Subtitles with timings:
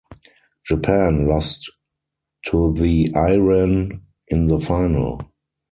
[0.65, 1.71] Japan lost
[2.47, 5.21] to the Iran in the final.